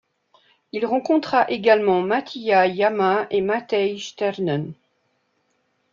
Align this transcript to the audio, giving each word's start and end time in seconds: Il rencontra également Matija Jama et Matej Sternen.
Il 0.71 0.83
rencontra 0.87 1.47
également 1.47 2.01
Matija 2.01 2.67
Jama 2.73 3.27
et 3.29 3.41
Matej 3.41 3.99
Sternen. 3.99 4.73